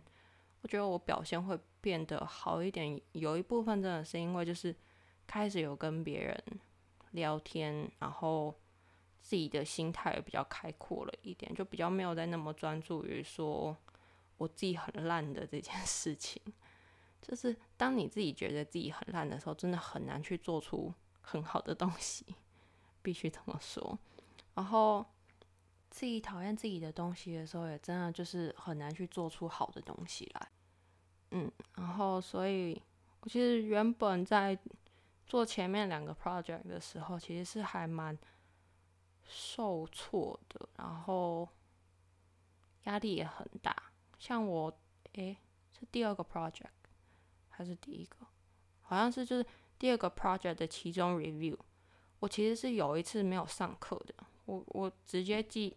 [0.61, 3.01] 我觉得我表现会变得好一点。
[3.13, 4.77] 有一部分真的是因为就是
[5.27, 6.45] 开始有跟别人
[7.13, 8.55] 聊天，然后。
[9.27, 13.75] 自己的心态也比较开阔了一点，就比较没有在那么专注于说
[14.37, 16.43] 我自己很烂的这件事情。
[17.23, 22.37] 就是当你自己觉得自己很烂的时候，真的很难去做出很好的东西，
[23.05, 23.97] 必须这么说。
[24.55, 25.07] 然后
[25.91, 30.49] 自己讨厌自己的东西的时候，也真的就是很难去做出好的东西来。
[31.31, 32.83] 嗯，然后所以
[33.21, 34.59] 我其实原本在
[35.27, 38.19] 做前面两个 project 的时候，其实是还蛮。
[39.27, 41.49] 受挫的，然后
[42.83, 43.75] 压力也很大。
[44.19, 44.71] 像我，
[45.15, 45.39] 诶，
[45.73, 46.69] 是第二个 project
[47.49, 48.19] 还是第一个？
[48.83, 49.47] 好像是就是
[49.79, 51.57] 第二个 project 的其中 review。
[52.25, 54.15] 我其实是有一次没有上课的，
[54.47, 55.77] 我我直接记，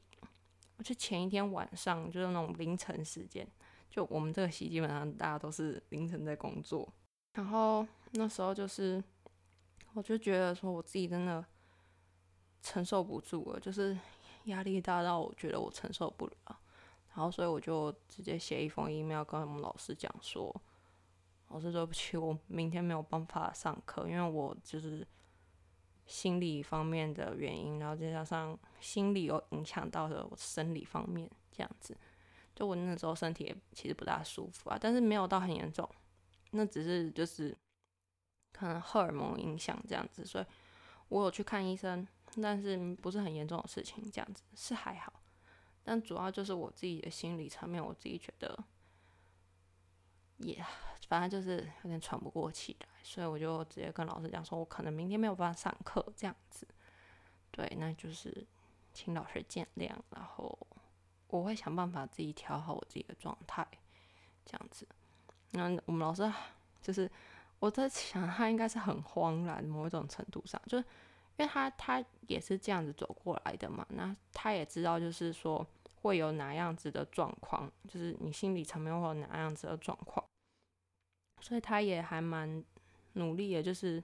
[0.78, 3.46] 我就前一天晚上就是那种凌晨时间，
[3.90, 6.88] 就我们这个系基本上大家都是凌晨在工作，
[7.34, 9.04] 然后那时候就是
[9.94, 11.46] 我就觉得说我自己真的。
[12.60, 13.98] 承受不住了，就是
[14.46, 16.36] 压力大到我觉得我承受不了，
[17.14, 20.54] 然后所以我就直接写一封 email 跟我们老师讲说，
[21.50, 25.08] 老师对不起，我明天没有办法上课，因为我就是
[26.08, 31.96] 心理方面的原因，然后再加上心理有影响到了我生理方面这样子，
[32.56, 35.88] 就我那时候身体也其实不大舒服啊，但是没有到很严重，
[36.52, 37.56] 那只是就是
[38.52, 40.46] 可能荷尔蒙影响这样子，所以
[41.10, 42.08] 我有去看医生。
[42.39, 45.12] 但是不是很严重的事情，这样子是还好，
[45.82, 48.63] 但主要就是我自己的心理层面，我自己觉得
[50.38, 50.63] 也
[51.08, 56.67] 反正就是有点喘不过气来，所以我就直接跟老师讲说，我可能明天没有办法上课这样子。
[57.52, 58.46] 对，那就是
[58.93, 60.58] 请老师见谅，然后
[61.28, 63.65] 我会想办法自己调好我自己的状态，
[64.46, 64.88] 这样子。
[65.52, 66.32] 那我们老师
[66.82, 67.10] 就是
[67.60, 70.86] 我在想，他应该是很慌乱，某一种程度上就是。
[71.39, 75.63] 因为他他也是这样子走过来的嘛，那他也知道就是说
[76.02, 80.27] 会有哪样子的状况，就是你心理层面会有哪样子的状况，
[81.39, 82.63] 所以他也还蛮
[83.13, 84.04] 努力的，就是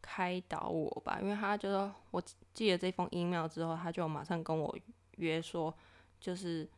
[0.00, 1.18] 开导我吧。
[1.20, 4.76] 因为他就说我寄了这封 email 之后，他就马上跟我
[5.16, 5.74] 约说，
[6.20, 6.68] 就是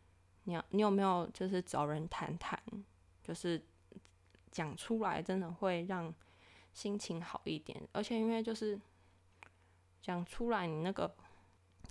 [0.45, 2.61] 你要你有没有就是找人谈谈，
[3.23, 3.63] 就是
[4.51, 6.15] 讲出来真的会让
[6.73, 8.79] 心情好一点，而且因为就是。
[10.01, 11.13] 讲出来，你那个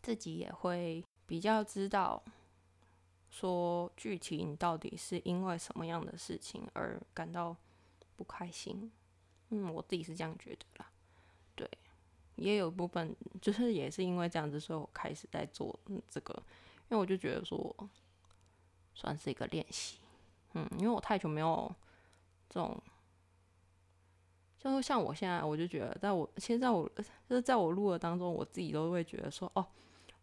[0.01, 2.23] 自己也会比较知道，
[3.29, 7.55] 说具体你到底是因为什么样的事情而感到
[8.17, 8.91] 不开心。
[9.49, 10.91] 嗯，我自己是这样觉得啦。
[11.56, 11.69] 对，
[12.36, 16.34] 也有部分就是也是因为这样子，所以我开始在做这个，
[16.89, 17.89] 因为我就觉得说
[18.93, 19.99] 算是一个练习。
[20.53, 21.73] 嗯，因为我太久没有
[22.49, 22.77] 这种。
[24.60, 26.89] 就是像我现在，我就觉得，在我其实在我
[27.30, 29.65] 就是在我录的当中，我自己都会觉得说，哦，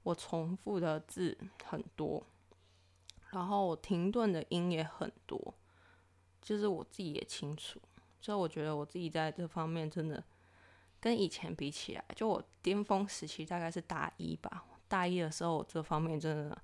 [0.02, 2.22] 我重复的字很多，
[3.30, 5.54] 然后我停顿的音也很多，
[6.44, 7.80] 就是我自己也清楚，
[8.20, 10.22] 所以我觉得我自己在这方面真的
[11.00, 16.62] 跟以前比起来，就我巅峰时期大概是大一吧，大一的时候我这方面真的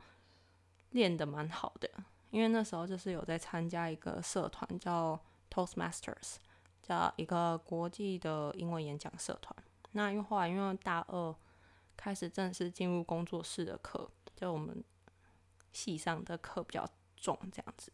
[0.90, 1.90] 练的蛮好的，
[2.30, 5.18] 因为那时候就是有在参加一个社团叫
[5.50, 6.36] Toastmasters。
[6.82, 9.54] 叫一个国际的英文演讲社团。
[9.92, 11.32] 那因为后来因为大二
[11.96, 14.82] 开始正式进入工作室的课，就我们
[15.72, 16.84] 系上的课比较
[17.16, 17.92] 重这样子，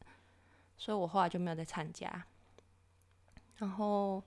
[0.76, 2.26] 所以我后来就没有再参加。
[3.56, 4.22] 然后，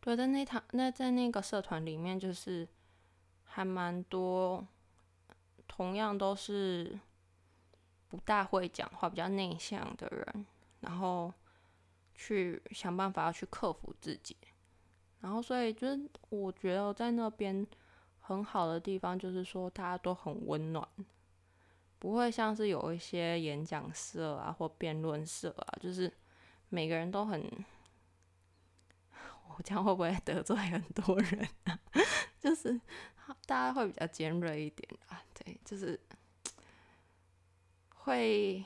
[0.00, 2.68] 对，在那堂那在那个社团里面，就是
[3.44, 4.66] 还蛮多，
[5.66, 6.98] 同样都是
[8.08, 10.46] 不大会讲话、比较内向的人，
[10.80, 11.32] 然后
[12.14, 14.36] 去想办法要去克服自己。
[15.20, 17.66] 然后，所以就是我觉得在那边
[18.20, 20.86] 很好的地方，就是说大家都很温暖，
[22.04, 26.12] 不会像是有一些演讲社啊或辩论社啊，就是
[26.68, 27.42] 每个人都很。
[29.48, 31.80] 我这样会不会得罪很多人啊？
[32.38, 32.78] 就是
[33.46, 35.98] 大家会比较尖锐一点啊，对，就是
[37.94, 38.62] 会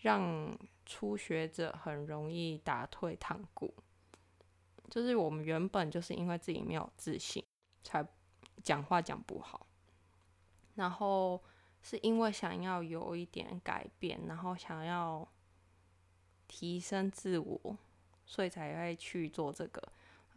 [0.00, 3.74] 让初学者很容易打退堂鼓。
[4.90, 7.42] 就是我们原本就是因为自己没有自信，
[7.82, 8.06] 才
[8.62, 9.66] 讲话讲不好，
[10.74, 11.42] 然后
[11.82, 15.28] 是因为想要有一点改变，然后想要
[16.48, 17.76] 提升自我，
[18.24, 19.82] 所以才会去做这个。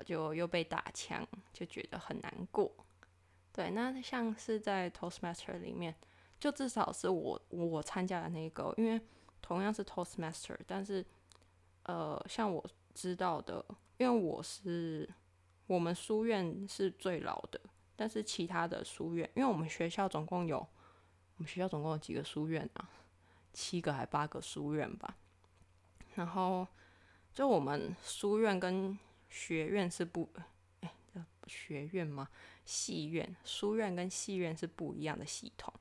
[0.05, 2.69] 就又被打枪，就觉得很难过。
[3.53, 5.95] 对，那像是在 Toastmaster 里面，
[6.38, 8.99] 就至少是我我参加的那个，因为
[9.41, 11.05] 同样是 Toastmaster，但是
[11.84, 12.62] 呃，像我
[12.93, 13.63] 知道的，
[13.97, 15.10] 因为我是
[15.65, 17.62] 我们书院是最老的，
[17.95, 20.67] 但是其他的书院，因为我们学校总共有
[21.37, 22.89] 我们学校总共有几个书院啊？
[23.53, 25.17] 七个还八个书院吧？
[26.15, 26.67] 然后
[27.33, 28.97] 就我们书院跟
[29.29, 30.29] 学院是不，
[30.81, 32.29] 哎，叫学院吗？
[32.65, 35.73] 戏院、书院跟戏院是不一样的系统。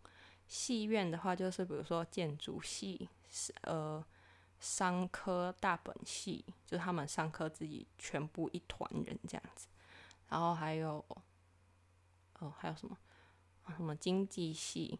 [0.46, 3.08] 戏院的话，就是比如说建筑系、
[3.62, 4.04] 呃
[4.60, 9.68] 商科大本系，就他们商科自己全部一团人这样子。
[10.28, 11.04] 然后还有，
[12.38, 12.96] 哦，还有什么？
[13.76, 14.98] 什么经济系？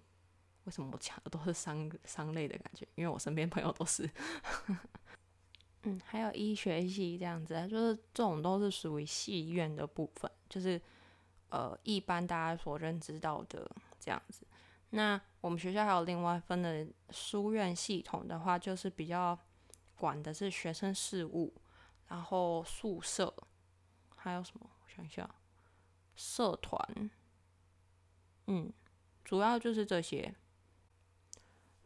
[0.65, 2.87] 为什么我讲的都是商商类的感觉？
[2.95, 4.09] 因为我身边朋友都是。
[5.83, 10.81] 嗯，还有医学系这样子，就是这种都是属于戏院的部分，就是
[11.51, 14.47] 呃一般大家所认知到的这样子。
[14.91, 19.39] 那我们学校还有另外分的书院系统的话，就是比较
[19.97, 21.53] 管的是学生事务，
[22.09, 23.35] 然后宿舍，
[24.17, 24.71] 还有什么？
[24.83, 25.29] 我想一下，
[26.15, 27.11] 社团，
[28.47, 28.73] 嗯，
[29.23, 30.35] 主要就是这些。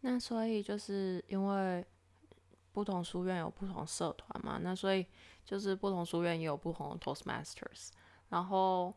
[0.08, 1.86] 那所以就是因为。
[2.70, 5.04] 不同书院有不同社团嘛，那所以
[5.44, 7.88] 就是不同书院也有不同的 Toastmasters。
[8.28, 8.94] 然后，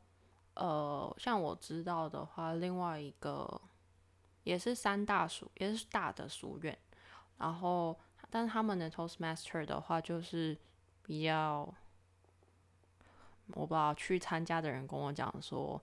[0.54, 3.60] 呃，像我知道的话，另外一个
[4.44, 6.78] 也是三大书，也是大的书院。
[7.38, 7.98] 然后，
[8.30, 10.56] 但是他们的 Toastmaster 的话，就是
[11.02, 11.74] 比较，
[13.48, 15.82] 我不知道去参加的人跟我讲说，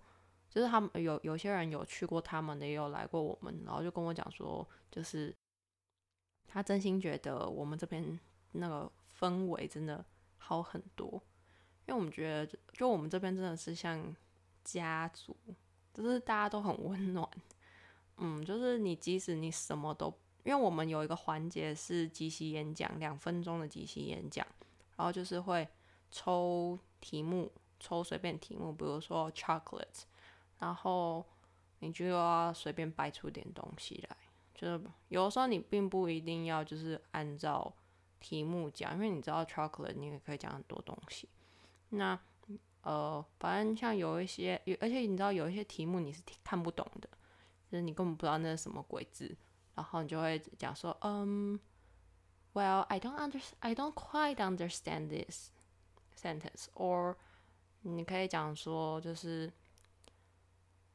[0.49, 5.35] 就是他们有有些人有去过他们的，也有来过我们，然后就跟我讲说，就是。
[6.51, 8.19] 他真心觉得我们这边
[8.53, 10.03] 那个氛围真的
[10.39, 11.23] 好很多，
[11.85, 14.17] 因为我们觉得就我们这边真的是像
[14.65, 15.37] 家族，
[15.93, 17.29] 就是大家都很温暖。
[18.17, 20.07] 嗯，就是你即使你什么都，
[20.43, 24.47] 因为我们有一个环节是即席演讲，两分钟的即席演讲，
[24.97, 25.69] 然后就是会
[26.11, 30.05] 抽题目，抽随便题目，比如说 chocolate，
[30.59, 31.25] 然后
[31.81, 34.17] 你就要随便掰出点东西来。
[34.55, 37.73] 就是有的时候你并不一定要就是按照
[38.19, 41.29] 题目讲，因为你知道 chocolate 你也可以讲很多东西。
[41.91, 42.19] 那
[42.83, 47.09] 呃，反正像有一些，而且你知道有一些题目你是看不懂的，
[47.71, 49.37] 就是你根本不知道那是什么鬼字，
[49.77, 51.61] 然后你就会讲说，嗯
[52.53, 55.51] ，Well I don't understand, I don't quite understand this
[56.17, 57.15] sentence，or
[57.83, 59.53] 你可以讲说就是。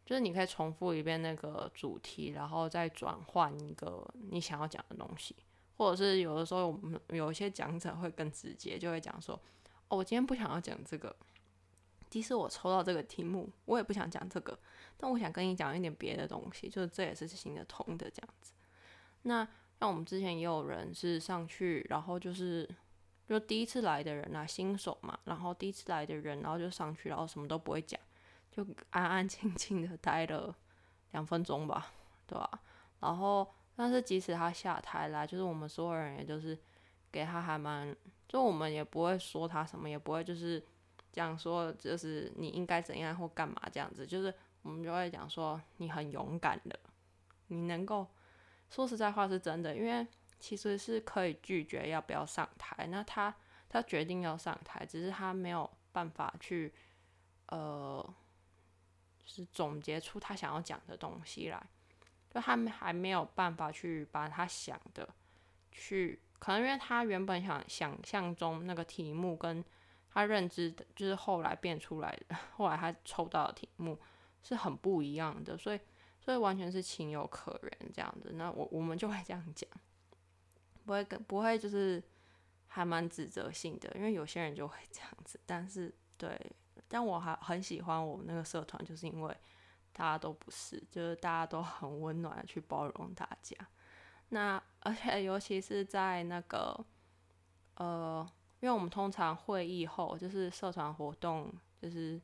[0.06, 5.36] 就是你可以重复一遍那个主题，然后再转换一个你想要讲的东西，
[5.78, 9.40] 或者是有的时候我们有一些讲者会更直接，就会讲说
[9.88, 11.16] ：“哦，我今天不想要讲这个，
[12.10, 14.60] 即使我抽到这个题目，我也不想讲这个，
[14.98, 18.52] 但我想跟你讲一点别的东西，就是这也是行得通的这样子。”
[19.24, 19.48] 那
[19.80, 22.70] 像我们之前也有人是上去，然后就是
[23.28, 28.00] 就第一次来的人啊，新手嘛，然后第一次来的人，然后就上去，然后什么都不会讲。
[28.56, 30.56] 就安安静静的待了
[31.10, 31.92] 两分钟吧，
[32.28, 32.48] 对吧？
[33.00, 36.56] 然后，但是即使他下台来，就是我们所有人，也就是
[37.12, 37.96] 给他还蛮，
[38.28, 40.64] 就我们也不会说他什么，也不会就是
[41.12, 44.32] 讲说就是你应该怎样或干嘛这样子，就是
[44.62, 46.80] 我们就会讲说你很勇敢的，
[47.48, 48.06] 你能够
[48.70, 50.06] 说实在话是真的，因为
[50.40, 53.36] 其实是可以拒绝要不要上台，那他
[53.68, 56.72] 他决定要上台，只是他没有办法去
[57.48, 58.14] 呃。
[59.26, 61.66] 是总结出他想要讲的东西来，
[62.30, 65.08] 就他们还没有办法去把他想的
[65.72, 69.64] 去，可能因为他原本想想象中那个题目跟
[70.12, 73.98] 他认知的，就是后来变出来的， 后来他抽到的题目
[74.44, 75.80] 是很不一样的，所以
[76.20, 78.34] 所以完全是情有可原这样子。
[78.34, 79.70] 那我我们就会这样讲，
[80.86, 82.04] 不会跟不会就是
[82.68, 85.40] 还蛮指责性的，因为有些人就会这样子。
[85.46, 86.40] 但是对，
[86.94, 89.36] 但我还很喜欢我们那个社团，就是因为
[89.92, 93.58] 大家都不是，就是大家都很温暖的去包容大家。
[94.30, 96.86] 那而且尤其是在那个
[97.78, 98.32] 呃。
[98.60, 102.18] 因为我们通常会议后，就是社团活动，就是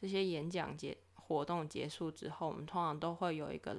[0.00, 3.78] 这些演讲结活动结束之后，我们通常都会有一个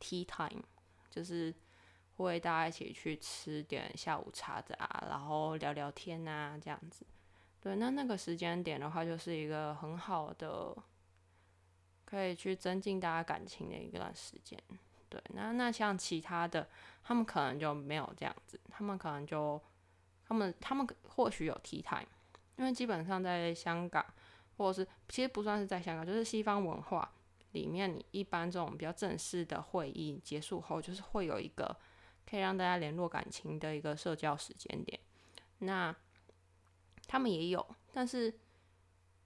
[0.00, 0.64] tea time，
[1.08, 1.54] 就是
[2.16, 7.06] 会大家一起去吃点下午茶的啊，然后聊聊天啊，这样子。
[7.62, 10.76] 对，那那个时间点的话，就是一个很好的
[12.04, 14.58] 可以去增进大家感情的一段时间。
[15.08, 16.68] 对，那那像其他的，
[17.02, 19.58] 他们可能就没有这样子，他们可能就。
[20.24, 22.06] 他们他们或许有 T time，
[22.56, 24.02] 因为基本上在香港，
[24.56, 27.12] 或者是其实不算是在香港，就是西方文化
[27.50, 31.76] 里面，你一般这种比较正式的会议结束后，就是会有一个
[32.24, 34.98] 可以让大家联络感情的一个社交时间点。
[35.58, 35.94] 那
[37.12, 38.32] 他们也有，但是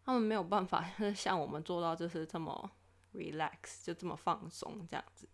[0.05, 0.85] 他们没有办法
[1.15, 2.71] 像我们做到就是这么
[3.15, 5.29] relax，就这么放松这样子。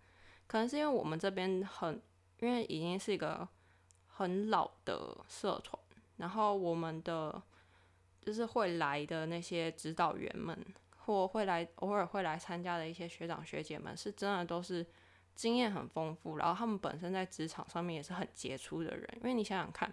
[0.47, 2.03] 可能是因为我们这边很，
[2.41, 3.49] 因为已经是一个。
[4.15, 5.83] 很老的社团，
[6.19, 7.43] 然后我们的
[8.21, 10.57] 就是会来的那些指导员们，
[10.99, 14.87] 或会来偶尔会来参加的一些学长学姐们，是真的都是
[15.35, 19.09] 经验很丰富，然后他们本身在职场上面也是很杰出的人。
[19.17, 19.93] 因为你想想看，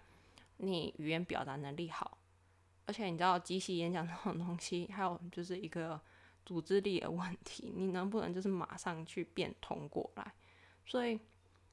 [0.57, 2.18] 你语言表达能力好，
[2.89, 6.01] 而且你知道即席演讲这种东西，还有就是一个
[6.45, 10.33] 组织力的问题，你能不能就是马上去变通过来？
[10.85, 11.19] 所以。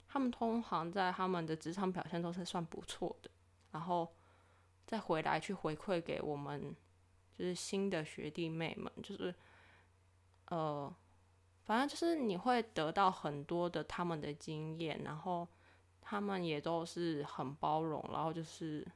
[0.08, 3.30] 他们通常在他们的职场表现都是算不错的，
[3.72, 4.14] 然后
[4.86, 6.74] 再回来去回馈给我们，
[7.36, 9.34] 就是新的学弟妹们，就是
[10.46, 10.94] 呃，
[11.64, 15.46] 反正就是你会得到很多的他们的经验，然后
[16.00, 18.86] 他们也都是很包容，然后就是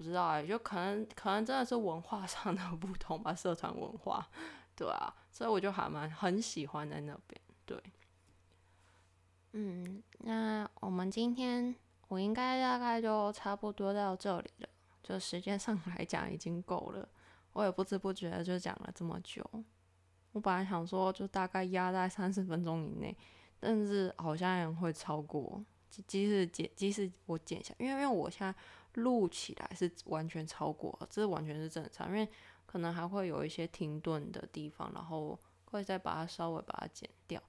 [0.00, 4.26] 不知道哎，就可能可能真的是文化上的不同吧，社团文化，
[4.74, 7.78] 对啊，所以我就还蛮很喜欢在那边，对。
[9.52, 11.76] 嗯，那我们今天
[12.08, 14.68] 我应该大概就差不多到这里了，
[15.02, 17.06] 就时间上来讲已经够了。
[17.52, 19.44] 我也不知不觉就讲了这么久。
[20.32, 23.14] 我本来想说就大概压在三十分钟以内，
[23.58, 25.62] 但是好像会超过。
[26.06, 28.54] 即使剪，即使我剪下，因为因为我现在
[28.94, 32.28] 录起来是完全超过，这完全是正常，因为
[32.66, 37.42] 可能还会有一些停顿的地方，然后会再把它稍微把它剪掉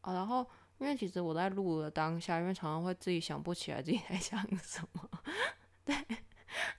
[0.00, 0.46] 啊，然后。
[0.80, 5.10] 因为其实我在录的当下，因为常常会自己想不起来自己在讲什么，
[5.84, 5.94] 对，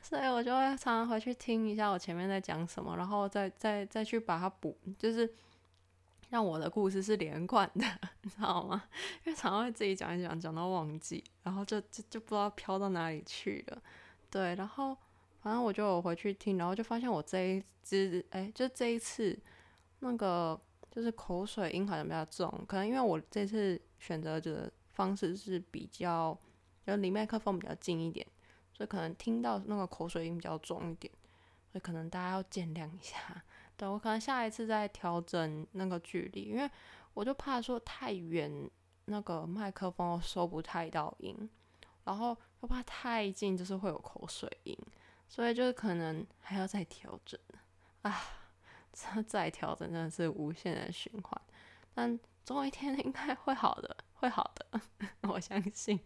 [0.02, 5.32] 所以我就会常常回去听一下我前面在讲什么，然后再再再去把它补，就是
[6.32, 7.86] 让我的故事是连贯的，
[8.24, 8.82] 你知道吗？
[9.24, 13.80] 因为常常会自己讲一讲，讲到忘记，然后就就就不知道飘到哪里去了，
[14.32, 14.98] 对，然后
[15.44, 19.40] 反正我就回去听，然后就发现我这一支，哎，就这一次
[20.00, 20.60] 那个。
[20.94, 26.38] 就是口水音好像比较重，可能因为我这次选择的方式是比较，
[26.86, 28.28] 就离麦克风比较近一点，
[28.74, 31.10] 所以可能听到那个口水音比较重一点，
[31.72, 33.42] 所以可能大家要见谅一下。
[33.82, 36.70] 对我可能下一次再调整那个距离，因为
[37.16, 38.70] 我就怕说太远
[39.06, 41.50] 那个麦克风收不太到音，
[42.04, 44.78] 然后又怕太近就是会有口水音，
[45.28, 47.40] 所以就是可能还要再调整
[48.04, 48.22] 啊。
[49.26, 51.42] 再调整真的是无限的循环，
[51.96, 54.82] 但总有一天应该会好的，会好的，
[55.28, 56.00] 我相信。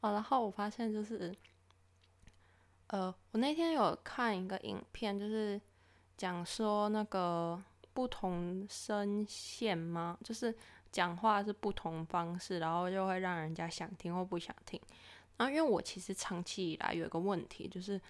[0.00, 1.34] 啊，然后我发现就是，
[2.86, 5.60] 呃，我那天有看一个影片，就是
[6.16, 7.62] 讲说那个
[7.92, 10.16] 不同声线吗？
[10.22, 10.54] 就是
[10.90, 14.80] 讲话是不同方式，然后就会让人家想听或不想听。
[15.36, 18.00] 然后因为我其实长期以来有一个问题，就是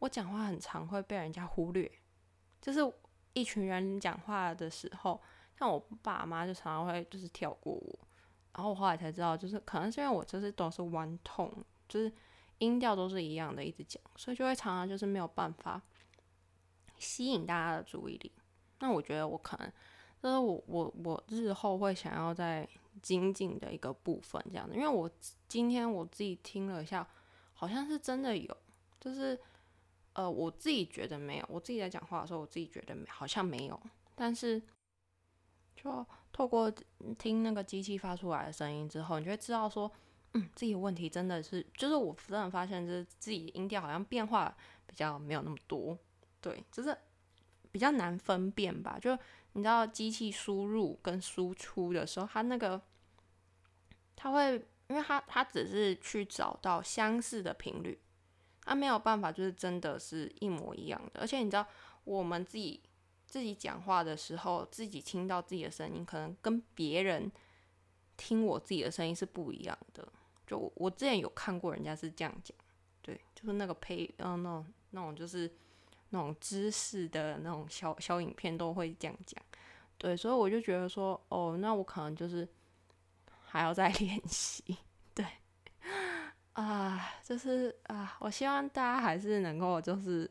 [0.00, 1.90] 我讲话很常会被人家忽略，
[2.60, 2.80] 就是。
[3.36, 5.20] 一群人讲话的时候，
[5.58, 7.98] 像我爸妈就常常会就是跳过我，
[8.54, 11.52] 然后我后来才知道，就是可能是因为我就是都是弯痛，
[11.86, 12.10] 就是
[12.56, 15.78] 音调都是一样的，一直讲，所以就会常常就是没有办法
[16.98, 18.32] 吸引大家的注意力。
[18.80, 19.72] 那我觉得我可能
[20.20, 22.68] 这是我我我日后会想要在
[23.02, 25.10] 精进的一个部分，这样子，因为我
[25.48, 27.06] 今天我自己听了一下，
[27.54, 28.56] 好像是真的有，
[29.00, 29.38] 就是。
[30.18, 33.78] 呃，我自己觉得没有，我自己在讲话的时候，我自己觉得好像没有，
[34.14, 34.58] 但是
[35.76, 36.72] 就透过
[37.18, 39.92] 听那个机器发出来的声音之后，你就会知道说，
[40.32, 45.98] 嗯，自己问题真的是，就是我真的发现，就是自己音调好像变化比较没有那么多，
[46.40, 46.96] 对，就是
[47.70, 48.98] 比较难分辨吧。
[49.00, 49.16] 就
[49.52, 52.80] 你知道，机器输入跟输出的时候，它那个
[54.14, 54.54] 它会，
[54.88, 57.98] 因为它它只是去找到相似的频率，
[58.62, 61.20] 它没有办法就是真的是一模一样的。
[61.20, 61.66] 而且你知道，
[62.04, 62.80] 我们自己
[63.26, 67.30] 自己讲话的时候，自己听到自己的声音，可能跟别人
[68.16, 70.06] 听我自己的声音是不一样的。
[70.46, 72.56] 就我我之前有看过人家是这样讲，
[73.02, 75.50] 对，就是那个配，嗯，那种那种就是
[76.10, 79.42] 那种知识的那种小小影片都会这样讲，
[79.98, 82.46] 对，所以我就觉得说，哦，那我可能就是
[83.44, 84.62] 还要再练习，
[85.14, 85.26] 对，
[86.52, 90.30] 啊，就是啊，我希望大家还是能够就是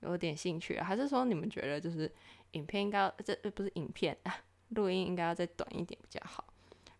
[0.00, 2.10] 有点兴趣，还是说你们觉得就是
[2.52, 4.34] 影片应该这不是影片啊，
[4.70, 6.44] 录音应该要再短一点比较好。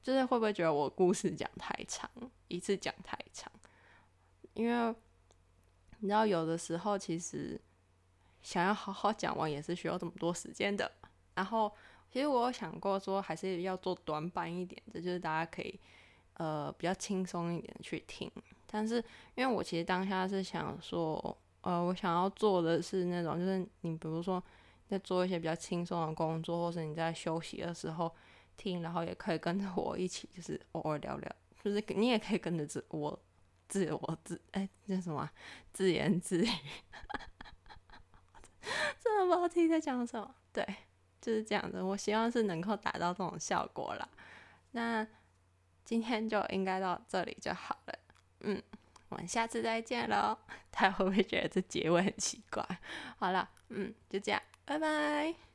[0.03, 2.11] 就是会不会觉得我故事讲太长，
[2.49, 3.53] 一次讲太长？
[4.55, 4.95] 因为
[5.99, 7.61] 你知道，有的时候其实
[8.43, 10.91] 想要好好讲完也是需要这么多时间的。
[11.35, 11.73] 然后，
[12.13, 15.79] 其实我有想过说，还是要做短版一点的，就是大家可以
[16.35, 18.31] 呃比较轻松一点去听。
[18.67, 18.97] 但是，
[19.35, 24.43] 因为我其实当下是想说，呃，我想要做的是那种，就是你比如说
[24.89, 28.15] 在做一些比较轻松的工作，或者你在休息的时候。
[28.57, 33.19] 听，然后也可以跟着我一起，就是偶尔聊聊，就是你也可以跟着自我
[33.67, 35.31] 自我自哎，那什么
[35.73, 36.49] 自言自语，
[39.03, 40.35] 真的不知道自己在讲什么。
[40.53, 40.67] 对，
[41.21, 41.83] 就是这样子。
[41.83, 44.09] 我希望是能够达到这种效果啦。
[44.73, 45.07] 那
[45.85, 47.95] 今天就应该到这里就好了。
[48.41, 48.63] 嗯，
[49.09, 50.37] 我们下次再见喽。
[50.73, 52.65] 他会不会觉得这结尾很奇怪？
[53.19, 55.50] 好了，嗯，就这样，拜拜。